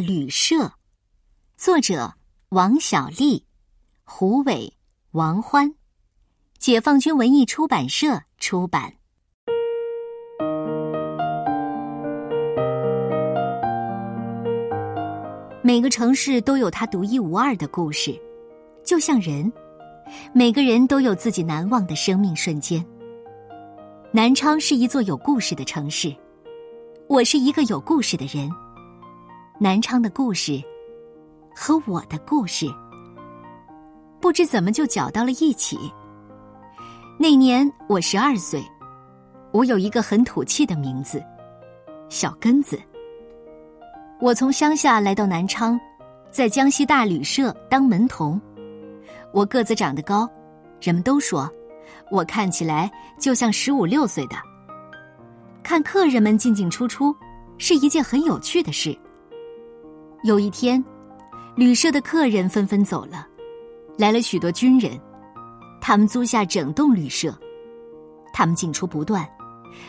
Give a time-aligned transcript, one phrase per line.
[0.00, 0.72] 旅社，
[1.56, 2.14] 作者
[2.50, 3.44] 王小丽、
[4.04, 4.72] 胡伟、
[5.10, 5.74] 王欢，
[6.58, 8.94] 解放军文艺出版社出版。
[15.62, 18.18] 每个城市都有它独一无二的故事，
[18.84, 19.52] 就像人，
[20.32, 22.84] 每个人都有自己难忘的生命瞬间。
[24.12, 26.14] 南昌是一座有故事的城市，
[27.08, 28.50] 我是一个有故事的人。
[29.60, 30.62] 南昌的故事
[31.52, 32.64] 和我的故事，
[34.20, 35.76] 不知怎么就搅到了一起。
[37.18, 38.62] 那年我十二岁，
[39.50, 41.20] 我有一个很土气的名字——
[42.08, 42.80] 小根子。
[44.20, 45.78] 我从乡下来到南昌，
[46.30, 48.40] 在江西大旅社当门童。
[49.32, 50.30] 我个子长得高，
[50.80, 51.50] 人们都说
[52.12, 52.88] 我看起来
[53.18, 54.36] 就像十五六岁的。
[55.64, 57.12] 看客人们进进出出，
[57.58, 58.96] 是一件很有趣的事。
[60.24, 60.84] 有一天，
[61.54, 63.26] 旅社的客人纷纷走了，
[63.96, 64.98] 来了许多军人，
[65.80, 67.32] 他们租下整栋旅社，
[68.32, 69.26] 他们进出不断，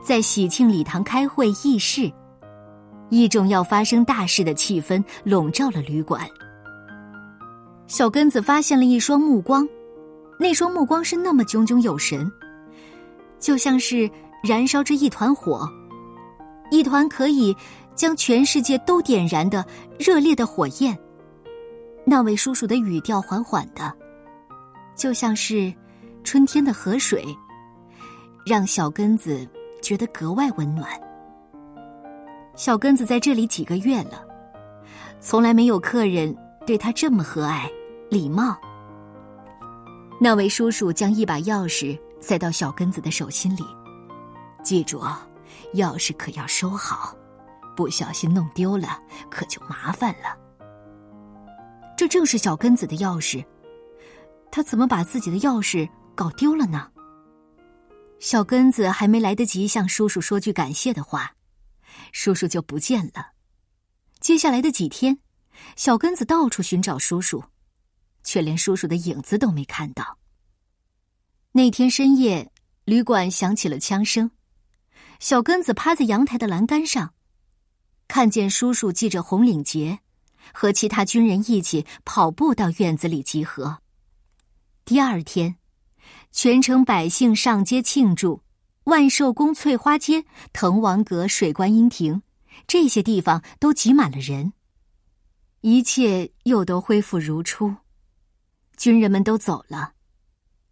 [0.00, 2.10] 在喜庆礼堂开会议事，
[3.10, 6.24] 一种要发生大事的气氛笼罩了旅馆。
[7.88, 9.68] 小根子发现了一双目光，
[10.38, 12.30] 那双目光是那么炯炯有神，
[13.40, 14.08] 就像是
[14.44, 15.68] 燃烧着一团火，
[16.72, 17.54] 一团可以。
[17.94, 19.62] 将全世界都点燃的
[19.98, 20.98] 热烈的火焰。
[22.06, 23.92] 那位叔叔的语调缓缓的，
[24.96, 25.70] 就像是
[26.24, 27.22] 春天的河水，
[28.46, 29.46] 让小根子
[29.82, 30.88] 觉得格外温暖。
[32.56, 34.24] 小根子在这里几个月了，
[35.20, 36.34] 从来没有客人
[36.66, 37.70] 对他这么和蔼
[38.08, 38.56] 礼貌。
[40.18, 43.62] 那位叔叔将一把钥匙塞到小根子的手心里，
[44.62, 45.26] 记住啊，
[45.74, 47.16] 钥匙可要收好。
[47.74, 49.00] 不小心弄丢了，
[49.30, 50.36] 可就麻烦了。
[51.96, 53.44] 这正是小根子的钥匙，
[54.50, 56.90] 他怎么把自己的钥匙搞丢了呢？
[58.20, 61.34] 小根子还没来得及向叔叔说句感谢的话，
[62.12, 63.32] 叔叔就不见了。
[64.20, 65.18] 接下来的几天，
[65.74, 67.42] 小根子到处寻找叔叔，
[68.22, 70.18] 却连叔叔的影子都没看到。
[71.52, 72.52] 那天深夜，
[72.84, 74.30] 旅馆响起了枪声，
[75.22, 77.14] 小根子趴在阳台的栏杆上。
[78.08, 80.00] 看见叔叔系着红领结，
[80.52, 83.78] 和其他军人一起跑步到院子里集合。
[84.84, 85.58] 第二天，
[86.32, 88.42] 全城百姓上街庆祝，
[88.84, 92.22] 万寿宫、翠花街、滕王阁、水观音亭
[92.66, 94.52] 这些地方都挤满了人。
[95.60, 97.76] 一切又都恢复如初，
[98.76, 99.92] 军人们都走了，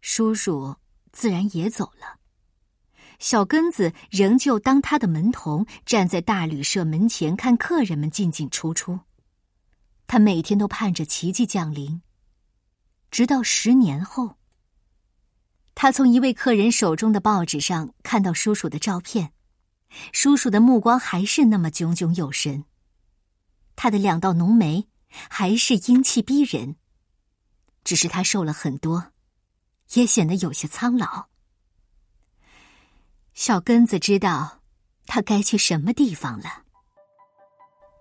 [0.00, 0.74] 叔叔
[1.12, 2.18] 自然也走了。
[3.22, 8.98] 小根子仍旧当他的门童，站在大旅社门前看客人们进进出出。
[10.08, 12.02] 他每天都盼着奇迹降临。
[13.12, 14.38] 直到十年后，
[15.76, 19.32] 他从一位客人手中的报纸上看到叔叔的照片，
[20.12, 22.64] 叔叔的目光还是那么炯炯有神，
[23.76, 24.88] 他的两道浓眉
[25.30, 26.74] 还是英气逼人，
[27.84, 29.12] 只是他瘦了很多，
[29.92, 31.28] 也显得有些苍老。
[33.34, 34.60] 小根子知道，
[35.06, 36.62] 他该去什么地方了。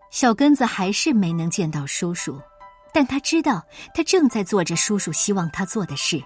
[0.09, 2.39] 小根子还是没能见到叔叔，
[2.93, 6.21] 但他知道他正在做着叔叔希望他做的事。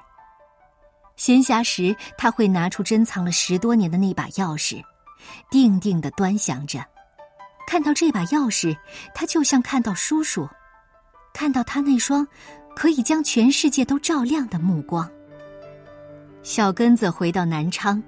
[1.15, 4.83] 闲暇时，他会拿出珍藏了十多年的那把钥匙，
[5.51, 6.83] 定定的端详着。
[7.67, 8.75] 看到这把钥匙，
[9.13, 10.49] 他就像看到叔叔，
[11.31, 12.27] 看到他那双
[12.75, 15.09] 可以将全世界都照亮的目光。
[16.41, 18.01] 小根子回到南昌。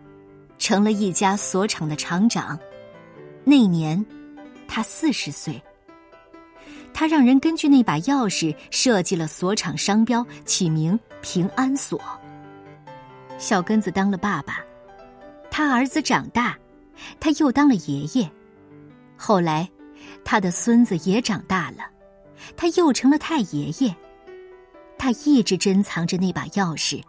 [0.58, 2.58] 成了一家锁厂的厂长，
[3.44, 4.04] 那年
[4.68, 5.62] 他四十岁。
[6.94, 12.02] 他让人根据那把钥匙设计了锁厂商标，起名“平安锁”。
[13.38, 14.62] 小根子当了爸爸，
[15.52, 16.58] 他儿子长大，
[17.20, 18.28] 他又当了爷爷。
[19.16, 19.70] 后来，
[20.26, 21.84] 他的孙子也长大了，
[22.56, 23.96] 他又成了太爷爷。
[24.98, 27.00] 他一直珍藏着那把钥匙。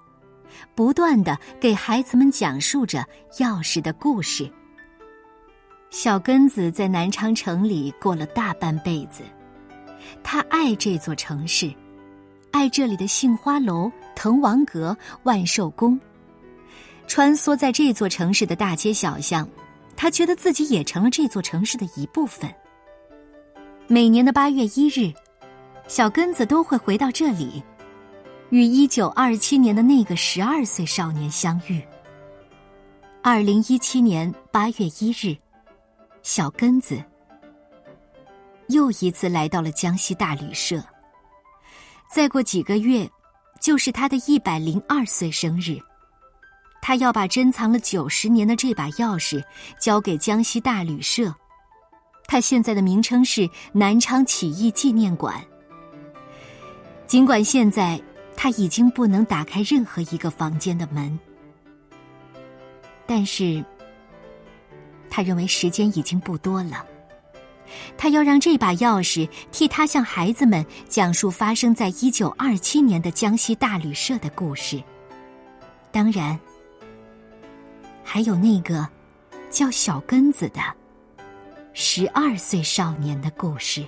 [0.74, 3.04] 不断的给孩子们讲述着
[3.38, 4.50] 钥匙的故事。
[5.90, 9.22] 小根子在南昌城里过了大半辈子，
[10.22, 11.72] 他爱这座城市，
[12.50, 15.98] 爱这里的杏花楼、滕王阁、万寿宫。
[17.06, 19.48] 穿梭在这座城市的大街小巷，
[19.96, 22.52] 他觉得自己也成了这座城市的一部分。
[23.86, 25.10] 每年的八月一日，
[25.86, 27.62] 小根子都会回到这里。
[28.50, 31.82] 与一九二七年的那个十二岁少年相遇。
[33.22, 35.36] 二零一七年八月一日，
[36.22, 37.02] 小根子
[38.68, 40.82] 又一次来到了江西大旅社。
[42.10, 43.06] 再过几个月，
[43.60, 45.78] 就是他的一百零二岁生日。
[46.80, 49.44] 他要把珍藏了九十年的这把钥匙
[49.78, 51.34] 交给江西大旅社，
[52.26, 55.44] 他现在的名称是南昌起义纪念馆。
[57.06, 58.00] 尽管现在
[58.40, 61.18] 他已经不能打开任何一个房间的门，
[63.04, 63.64] 但是
[65.10, 66.86] 他认为时间已经不多了。
[67.96, 74.80] 他要让这把钥匙替他向孩子们讲述发生在一九二七年的江西大旅社的故事。
[75.90, 76.38] 当然。
[78.10, 78.88] 还有那个
[79.50, 80.60] 叫小根子的
[81.74, 83.86] 十二岁少年的故事。